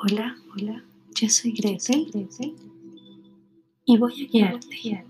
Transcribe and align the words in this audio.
Hola, 0.00 0.36
hola, 0.54 0.84
yo 1.12 1.28
soy 1.28 1.50
Gretel 1.50 2.08
y 3.84 3.96
voy 3.96 4.12
a 4.12 4.28
guiarte 4.30 5.04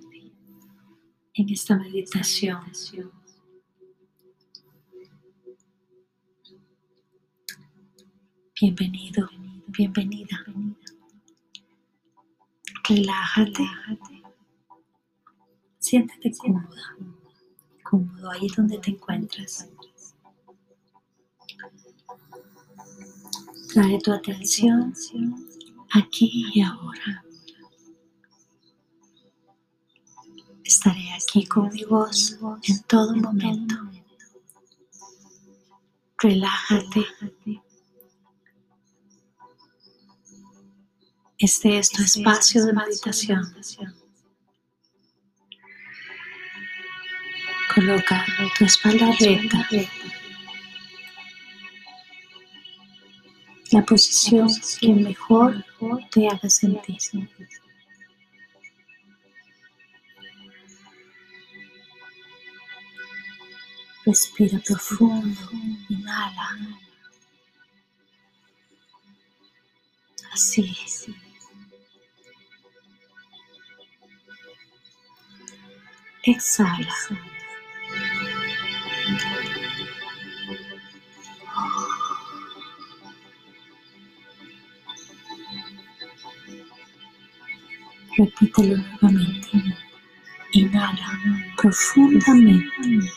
en 1.34 1.48
esta 1.50 1.76
meditación. 1.76 2.62
Bienvenido, 8.58 9.28
bienvenida. 9.66 10.42
Relájate. 12.88 13.64
Siéntate 15.78 16.32
cómoda, 16.38 16.96
cómodo 17.82 18.30
ahí 18.30 18.46
donde 18.56 18.78
te 18.78 18.92
encuentras. 18.92 19.68
Trae 23.78 23.96
tu 24.00 24.12
atención 24.12 24.92
aquí 25.92 26.50
y 26.52 26.62
ahora. 26.62 27.24
Estaré 30.64 31.12
aquí 31.12 31.46
con 31.46 31.72
mi 31.72 31.84
voz 31.84 32.40
en 32.64 32.82
todo 32.88 33.14
momento. 33.14 33.76
Relájate. 36.20 37.06
Este 41.38 41.78
es 41.78 41.90
tu 41.90 42.02
espacio 42.02 42.66
de 42.66 42.72
meditación. 42.72 43.54
Coloca 47.72 48.26
tu 48.58 48.64
espalda 48.64 49.12
recta 49.20 49.68
la 53.70 53.82
posición 53.84 54.48
que 54.80 54.88
mejor 54.88 55.64
te 56.10 56.26
haga 56.28 56.48
sentir. 56.48 56.98
Respira 64.06 64.58
profundo, 64.66 65.38
inhala. 65.90 66.56
Así. 70.32 70.74
Exhala. 76.22 77.27
Repítelo 88.18 88.76
nuevamente. 88.76 89.48
Inhala 90.52 91.08
profundamente, 91.56 93.12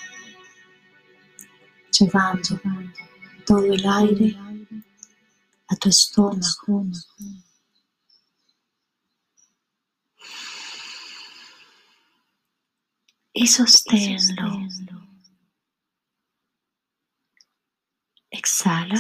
llevando 1.91 2.61
todo 3.47 3.73
el 3.73 3.83
aire 3.83 4.37
a 5.69 5.75
tu 5.77 5.89
estómago. 5.89 6.85
Y 13.33 13.47
sosténlo. 13.47 14.67
Exhala. 18.29 18.99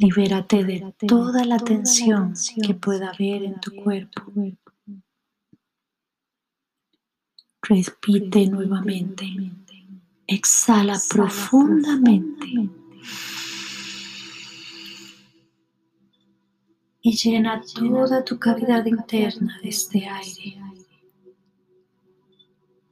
Libérate 0.00 0.64
de 0.64 0.94
toda 1.06 1.44
la 1.44 1.58
tensión 1.58 2.32
que 2.66 2.72
pueda 2.72 3.10
haber 3.10 3.42
en 3.42 3.60
tu 3.60 3.70
cuerpo. 3.84 4.22
Repite 7.60 8.46
nuevamente. 8.46 9.26
Exhala 10.26 10.98
profundamente. 11.06 12.70
Y 17.02 17.16
llena 17.16 17.60
toda 17.60 18.24
tu 18.24 18.38
cavidad 18.38 18.86
interna 18.86 19.58
de 19.62 19.68
este 19.68 20.06
aire 20.06 20.58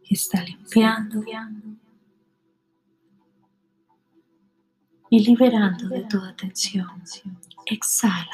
que 0.05 0.15
está 0.15 0.43
limpiando 0.43 1.25
y 5.11 5.25
liberando 5.25 5.89
de 5.89 6.03
toda 6.05 6.35
tensión. 6.37 7.03
Exhala. 7.67 8.27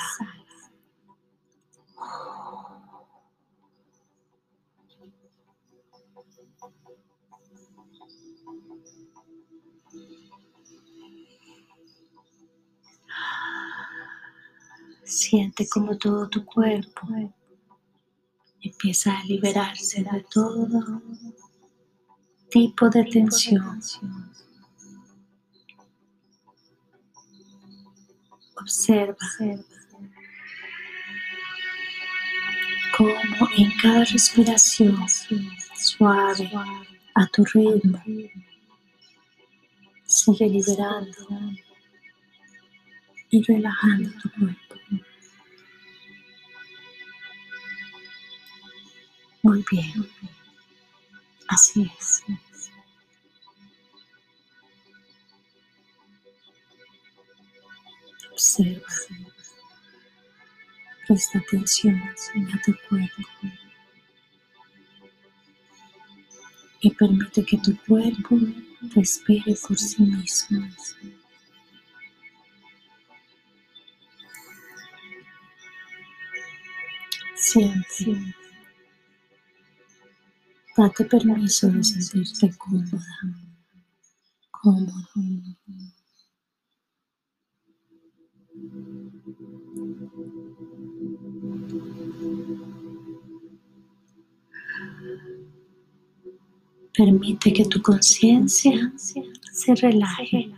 Siente 15.04 15.68
como 15.68 15.96
todo 15.96 16.28
tu 16.28 16.44
cuerpo 16.44 17.06
empieza 18.64 19.18
a 19.18 19.24
liberarse 19.24 20.02
de 20.02 20.24
todo 20.30 21.02
tipo 22.50 22.88
de 22.88 23.04
tensión. 23.04 23.80
Observa 28.56 29.16
cómo 32.97 33.48
en 33.56 33.70
cada 33.82 34.04
respiración 34.04 34.97
suave 35.76 36.50
a 37.14 37.26
tu 37.26 37.44
ritmo 37.44 38.03
sigue 40.06 40.48
liberando 40.48 41.16
y 43.31 43.43
relajando 43.43 44.10
tu 44.22 44.31
cuerpo. 44.31 44.75
Muy 49.43 49.64
bien, 49.70 50.09
así 51.48 51.91
es. 51.98 52.22
Observa. 58.44 58.87
Presta 61.06 61.38
atención 61.38 61.97
a 61.97 62.62
tu 62.62 62.75
cuerpo. 62.88 63.22
Y 66.81 66.91
permite 66.91 67.43
que 67.43 67.56
tu 67.56 67.75
cuerpo 67.87 68.37
respire 68.94 69.56
por 69.66 69.78
sí 69.78 70.03
mismo. 70.03 70.69
Siente. 77.35 78.35
Date 80.76 81.05
permiso 81.06 81.69
de 81.70 81.82
sentirte 81.82 82.55
cómoda, 82.58 83.06
cómodo. 84.50 85.08
Permite 96.96 97.52
que 97.52 97.64
tu 97.64 97.82
conciencia 97.82 98.93
se 98.96 99.75
relaje. 99.75 100.52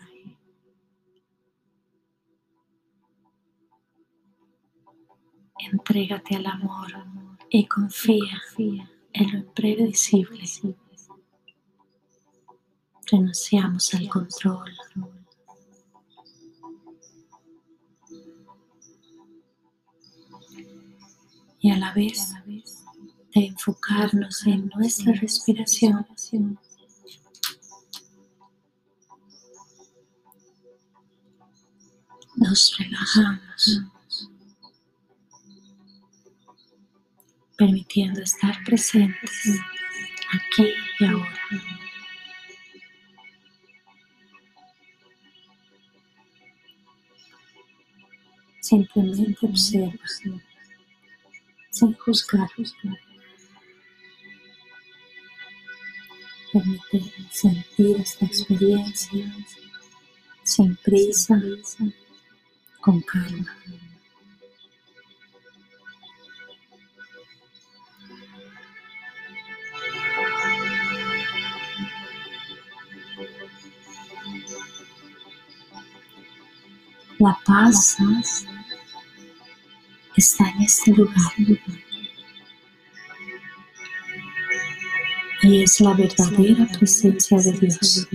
Entrégate 5.73 6.37
al 6.37 6.47
amor 6.47 6.93
y 7.49 7.67
confía 7.67 8.43
en 9.14 9.32
lo 9.32 9.38
imprevisible. 9.38 10.44
Renunciamos 13.11 13.94
al 13.94 14.08
control. 14.08 14.73
y 21.67 21.71
a 21.73 21.79
la 21.79 21.93
vez 21.93 22.33
de 22.47 23.47
enfocarnos 23.47 24.47
en 24.47 24.71
nuestra 24.77 25.13
respiración. 25.15 26.07
Nos 32.37 32.79
relajamos, 32.79 33.83
permitiendo 37.57 38.21
estar 38.21 38.63
presentes 38.65 39.59
aquí 40.33 40.69
y 41.01 41.05
ahora. 41.05 41.41
Simplemente 48.61 49.47
observa 49.47 49.99
sin 51.76 51.93
juzgar. 51.94 52.49
Permite 56.52 57.12
sentir 57.31 57.96
esta 57.99 58.25
experiencia 58.25 59.26
sin 60.43 60.75
prisa, 60.76 61.38
con 62.81 63.00
calma. 63.02 63.55
La 77.19 77.38
paz 77.44 77.99
está 80.17 80.49
en 80.51 80.63
este 80.63 80.93
lugar 80.93 81.33
y 85.43 85.63
es 85.63 85.81
la 85.81 85.93
verdadera 85.95 86.67
presencia 86.79 87.39
de 87.39 87.53
Dios. 87.53 88.07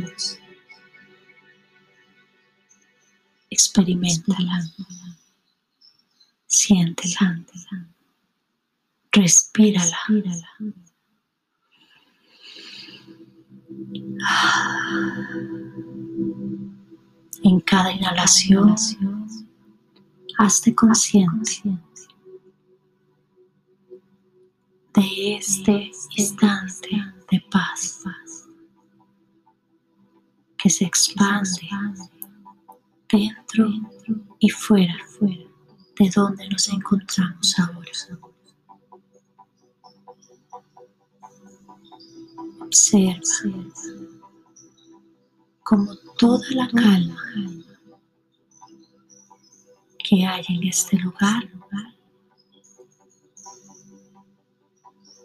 Experimentala, 3.49 4.63
siéntela, 6.47 7.45
respírala. 9.11 9.97
En 17.43 17.59
cada 17.61 17.91
inhalación, 17.91 18.75
hazte 20.37 20.73
consciente 20.75 21.61
de 24.93 25.35
este 25.35 25.91
instante 26.17 26.89
de 27.31 27.39
paz 27.49 28.03
que 30.57 30.69
se 30.69 30.85
expande 30.85 31.61
dentro 33.09 33.69
y 34.39 34.49
fuera 34.49 34.95
de 35.19 36.09
donde 36.15 36.47
nos 36.49 36.67
encontramos 36.69 37.55
ahora. 37.59 37.91
Observa 42.61 43.21
como 45.63 45.95
toda 46.17 46.45
la 46.51 46.67
calma 46.69 47.15
que 50.03 50.25
hay 50.25 50.43
en 50.49 50.67
este 50.67 50.97
lugar 50.97 51.49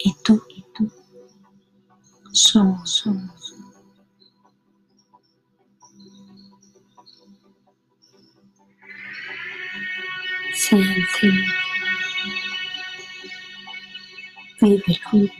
y 0.07 0.15
tú, 0.23 0.41
y 0.51 0.65
tú 0.73 0.89
somos, 2.33 2.91
somos. 2.91 3.55
Siente, 10.55 11.33
vívelo. 14.61 15.33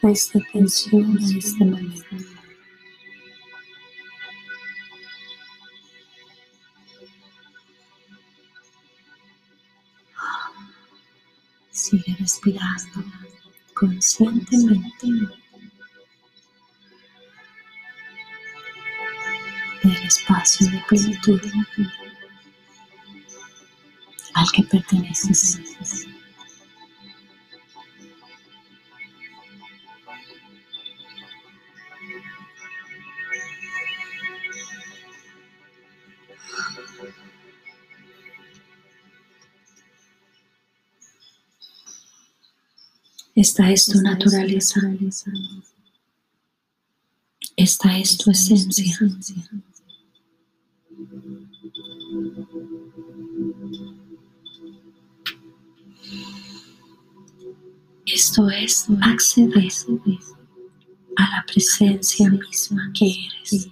Presta 0.00 0.38
atención 0.38 1.18
a 1.18 1.38
este 1.38 1.64
momento. 1.64 2.37
Sigue 11.88 12.14
respirando 12.20 13.02
conscientemente 13.72 15.06
del 19.82 20.02
espacio 20.04 20.70
de 20.70 20.82
plenitud 20.86 21.40
al 24.34 24.52
que 24.52 24.64
perteneces. 24.64 25.60
Esta 43.40 43.70
es 43.70 43.86
tu 43.86 44.00
naturaleza. 44.00 44.80
Esta 47.54 47.96
es 47.96 48.18
tu 48.18 48.32
esencia. 48.32 48.84
Esto 58.06 58.50
es 58.50 58.86
acceder 59.02 59.72
a 61.16 61.22
la 61.30 61.44
presencia 61.46 62.28
misma 62.30 62.90
que 62.92 63.06
eres. 63.06 63.68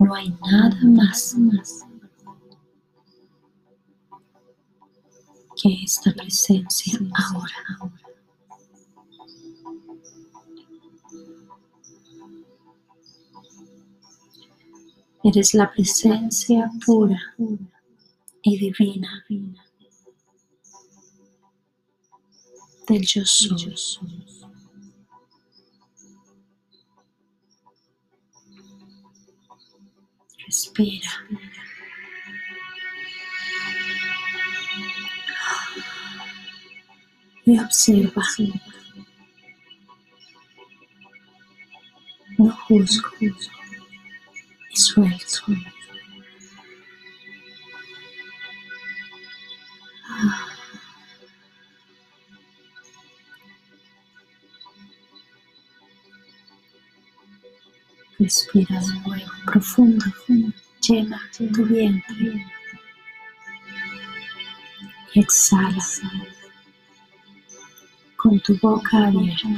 No 0.00 0.14
hay 0.14 0.34
nada 0.42 0.80
más 0.82 1.36
que 5.60 5.82
esta 5.84 6.12
presencia 6.12 6.98
ahora. 7.14 7.92
Eres 15.24 15.54
la 15.54 15.72
presencia 15.72 16.70
pura 16.84 17.20
y 18.42 18.58
divina 18.58 19.24
del 22.86 23.04
yo 23.04 23.24
soy. 23.24 23.84
Respira. 30.46 31.10
Y 37.46 37.58
observa. 37.60 38.22
No 42.36 42.50
juzgo. 42.50 43.08
Y 43.20 44.76
suelto. 44.76 45.42
Respira 58.18 58.80
de 58.80 59.00
nuevo 59.06 59.30
profundo, 59.44 60.04
llena 60.80 61.20
tu 61.36 61.64
vientre 61.64 62.46
y 65.12 65.20
exhala 65.20 65.84
con 68.26 68.40
tu 68.40 68.58
boca 68.60 69.06
abierta. 69.06 69.48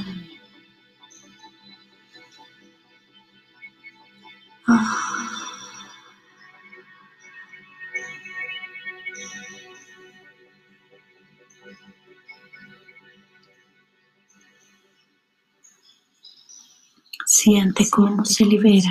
Siente 17.25 17.89
cómo 17.89 18.23
se 18.27 18.45
libera 18.45 18.91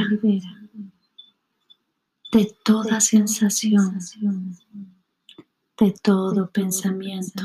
de 2.32 2.58
toda 2.64 3.00
sensación, 3.00 4.00
de 5.80 5.92
todo 6.02 6.50
pensamiento 6.50 7.44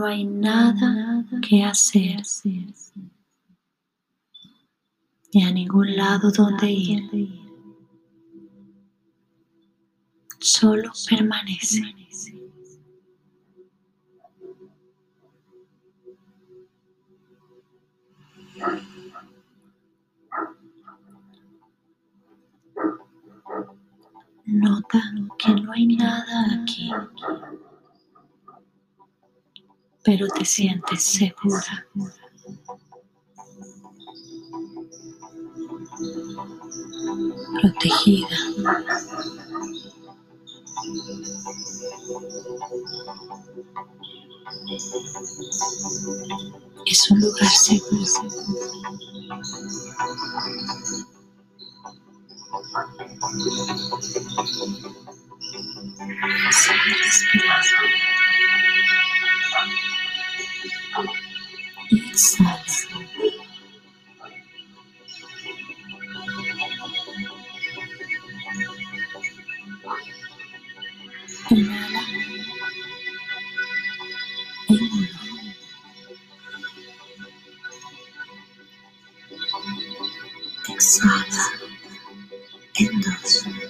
no 0.00 0.06
hay 0.06 0.24
nada 0.24 1.26
que 1.46 1.62
hacer 1.62 2.22
ni 5.34 5.44
a 5.44 5.52
ningún 5.52 5.94
lado 5.94 6.30
donde 6.32 6.70
ir. 6.70 7.10
Solo 10.38 10.90
permanece. 11.06 11.82
Nota 24.46 25.02
que 25.38 25.54
no 25.56 25.72
hay 25.72 25.86
nada 25.88 26.62
aquí 26.62 26.90
pero 30.04 30.26
te 30.28 30.44
sientes 30.44 31.02
segura. 31.02 31.86
Protegida. 37.60 38.28
Es 46.86 47.10
un 47.10 47.20
lugar 47.20 47.48
seguro. 47.48 48.50
Exhala. 62.10 62.80
Inhala. 71.50 72.00
En 74.68 74.82
uno. 74.82 75.08
Exhala. 80.68 81.44
En 82.74 83.00
dos. 83.00 83.69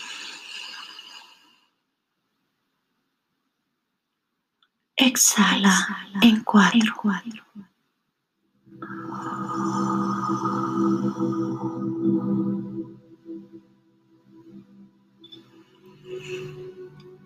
Exhala 5.03 5.75
en 6.21 6.43
cuatro. 6.43 6.93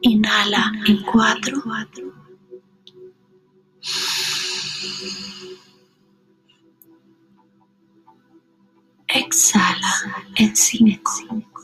Inhala 0.01 0.71
en 0.87 1.03
cuatro. 1.03 1.61
Exhala 9.07 10.23
en 10.35 10.55
cinco. 10.55 11.54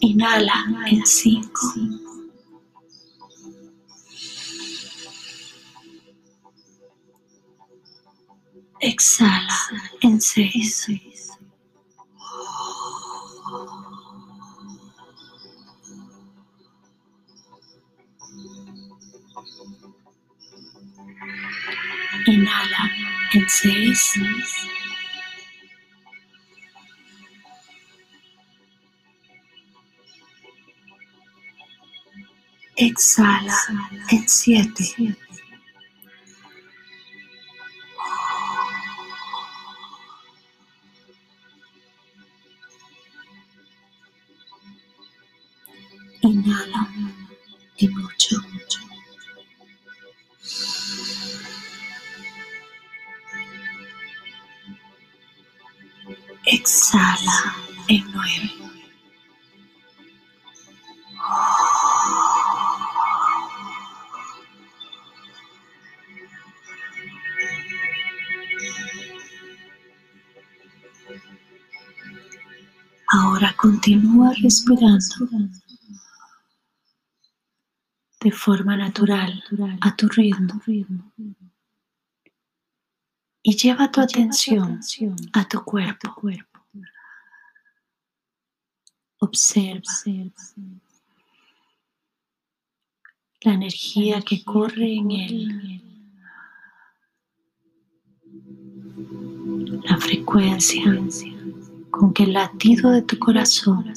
Inhala 0.00 0.64
en 0.86 1.04
cinco. 1.06 1.60
Exhala 8.80 9.58
en 10.02 10.20
seis. 10.20 10.86
Inhala 22.26 22.90
en 23.32 23.48
seis. 23.48 24.77
Exhala 32.80 33.58
en 34.10 34.28
siete. 34.28 35.16
Inhala 46.20 46.88
en 47.78 47.98
ocho. 47.98 48.36
Exhala 56.46 57.56
en 57.88 58.04
nueve. 58.12 58.57
Respirando 74.42 75.04
de 78.20 78.32
forma 78.32 78.76
natural 78.76 79.42
a 79.80 79.94
tu 79.94 80.08
ritmo 80.08 80.60
y 83.42 83.56
lleva 83.56 83.90
tu 83.90 84.00
atención 84.00 84.80
a 85.32 85.48
tu 85.48 85.64
cuerpo. 85.64 86.16
Observa 89.20 89.82
la 93.42 93.52
energía 93.52 94.20
que 94.20 94.44
corre 94.44 94.94
en 94.94 95.10
él, 95.10 95.82
la 99.84 99.96
frecuencia 99.96 100.84
con 101.98 102.12
que 102.12 102.22
el 102.22 102.32
latido 102.32 102.92
de 102.92 103.02
tu 103.02 103.18
corazón 103.18 103.92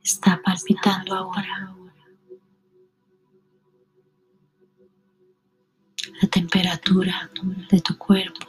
está 0.00 0.40
palpitando 0.44 1.12
ahora. 1.12 1.74
La 6.20 6.28
temperatura 6.28 7.28
de 7.68 7.80
tu 7.80 7.98
cuerpo 7.98 8.46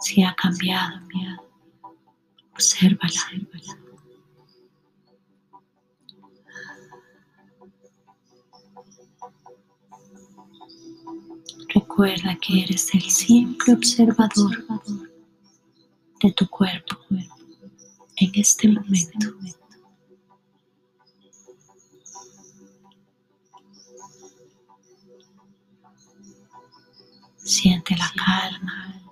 si 0.00 0.22
ha 0.22 0.34
cambiado. 0.34 1.00
Obsérvala. 2.52 3.22
Recuerda 11.74 12.36
que 12.36 12.64
eres 12.64 12.94
el 12.94 13.00
simple 13.00 13.72
observador 13.72 14.62
de 16.22 16.32
tu 16.32 16.48
cuerpo 16.48 16.96
en 17.10 18.30
este 18.34 18.68
momento. 18.68 19.34
Siente 27.38 27.96
la 27.96 28.12
calma 28.16 29.02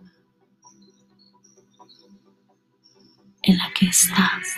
en 3.42 3.58
la 3.58 3.72
que 3.74 3.86
estás 3.86 4.56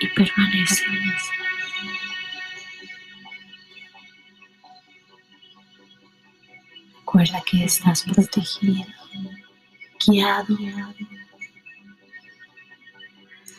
y 0.00 0.08
permanece. 0.08 0.84
Recuerda 6.98 7.40
que 7.48 7.64
estás 7.64 8.02
protegido, 8.02 8.84
guiado 10.04 10.58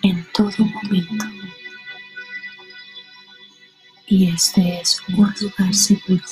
en 0.09 0.25
todo 0.33 0.51
momento. 0.59 1.25
Y 4.07 4.29
este 4.29 4.79
es 4.81 5.01
un 5.09 5.15
lugar 5.15 5.73
seguro. 5.73 6.23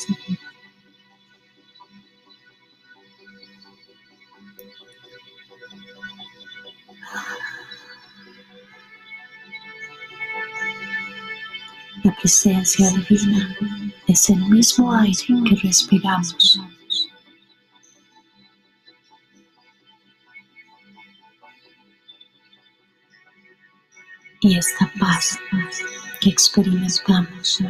La 12.03 12.15
presencia 12.15 12.91
divina 12.91 13.58
es 14.08 14.29
el 14.29 14.38
mismo 14.46 14.94
aire 14.94 15.15
que 15.50 15.55
respiramos. 15.55 16.62
Paz 25.15 25.39
que 26.19 26.29
experimentamos 26.29 27.62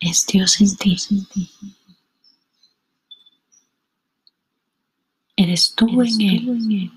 es 0.00 0.26
Dios 0.26 0.60
en 0.60 0.76
ti. 0.76 1.50
Eres 5.36 5.74
tú 5.74 6.02
en 6.02 6.20
Él. 6.20 6.92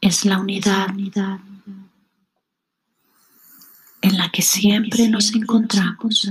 Es 0.00 0.24
la 0.24 0.38
unidad 0.38 0.88
en 4.02 4.16
la 4.16 4.30
que 4.30 4.42
siempre 4.42 5.08
nos 5.08 5.34
encontramos. 5.34 6.30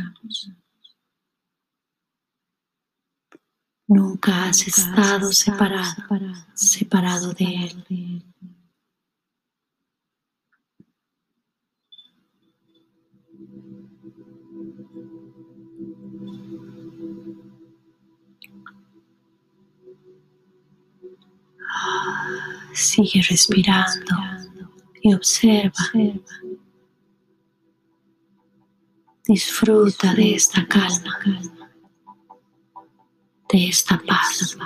Nunca 3.88 4.46
has 4.46 4.68
estado 4.68 5.32
separado, 5.32 5.94
separado 6.56 7.34
de 7.34 7.46
Él. 7.46 8.24
Sigue 22.74 23.22
respirando 23.22 24.16
y 25.04 25.14
observa. 25.14 25.74
Disfruta 29.28 30.14
de 30.16 30.36
esta 30.36 30.68
calma, 30.68 31.20
de 33.56 33.70
esta 33.70 33.98
paz. 34.06 34.58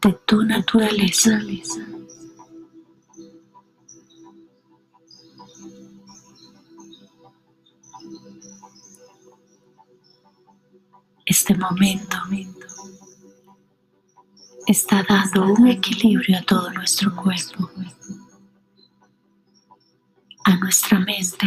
De 0.00 0.12
tu 0.26 0.44
naturaleza. 0.44 1.40
Este 11.24 11.54
momento 11.56 12.16
está 14.68 15.04
dando 15.08 15.52
un 15.52 15.66
equilibrio 15.66 16.38
a 16.38 16.42
todo 16.42 16.70
nuestro 16.70 17.14
cuerpo, 17.16 17.68
a 20.44 20.56
nuestra 20.58 21.00
mente 21.00 21.46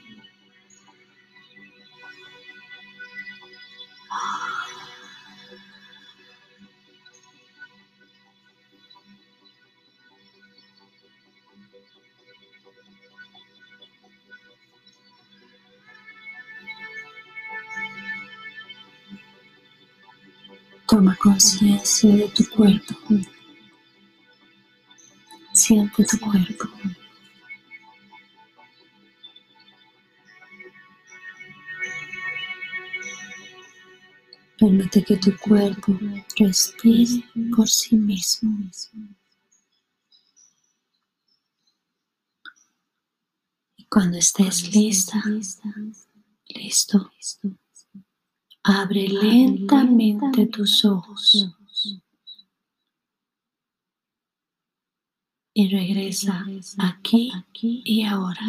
Toma 20.91 21.15
conciencia 21.15 22.13
de 22.13 22.27
tu 22.27 22.43
cuerpo. 22.49 22.93
Siente 25.53 26.03
tu 26.03 26.19
cuerpo. 26.19 26.65
Permite 34.59 35.01
que 35.01 35.15
tu 35.15 35.31
cuerpo 35.37 35.97
respire 36.37 37.23
por 37.55 37.69
sí 37.69 37.95
mismo. 37.95 38.69
Y 43.77 43.85
cuando 43.85 44.17
estés 44.17 44.75
lista, 44.75 45.23
listo, 46.49 47.11
Abre 48.63 49.07
lentamente 49.07 50.45
tus 50.47 50.85
ojos 50.85 51.51
y 55.53 55.67
regresa 55.69 56.45
aquí 56.77 57.31
y 57.85 58.03
ahora. 58.03 58.41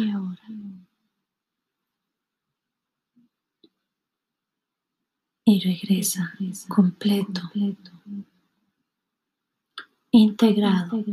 Y 5.45 5.59
regresa 5.59 6.33
completo, 6.69 7.41
integrado 10.11 11.03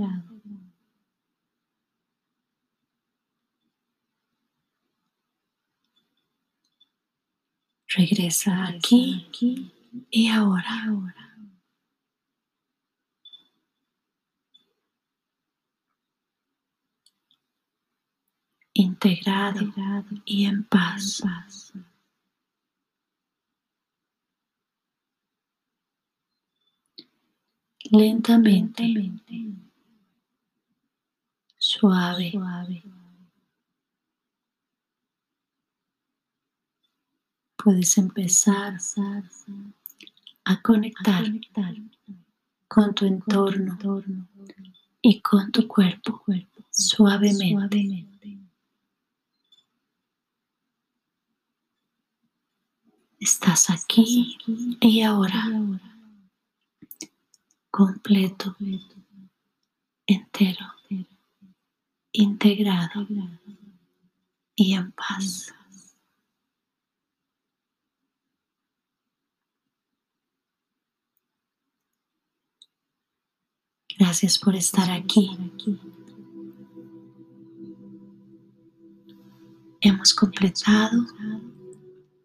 Regresa 7.96 8.68
aquí 8.68 9.26
y 10.10 10.28
ahora. 10.28 10.96
Integrado 18.72 19.72
y 20.24 20.44
en 20.44 20.64
paz. 20.64 21.22
Lentamente, 27.90 28.84
suave. 31.58 32.32
Puedes 37.62 37.98
empezar 37.98 38.78
a 40.44 40.62
conectar 40.62 41.24
con 42.68 42.94
tu 42.94 43.06
entorno 43.06 43.78
y 45.02 45.20
con 45.20 45.52
tu 45.52 45.66
cuerpo 45.66 46.22
suavemente. 46.70 48.08
Estás 53.18 53.68
aquí 53.68 54.38
y 54.80 55.02
ahora, 55.02 55.44
completo, 57.70 58.56
entero, 60.06 60.66
integrado 62.12 63.06
y 64.56 64.72
en 64.72 64.92
paz. 64.92 65.52
Gracias 74.00 74.38
por 74.38 74.56
estar 74.56 74.90
aquí. 74.90 75.30
Hemos 79.82 80.14
completado 80.14 81.04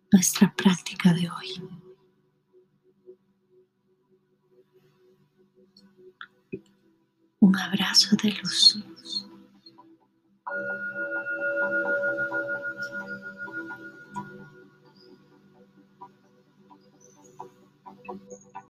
nuestra 0.09 0.55
práctica 0.55 1.11
de 1.13 1.29
hoy. 1.29 1.69
Un 7.41 7.57
abrazo 7.57 8.15
de 8.23 8.31
luz. 8.31 8.81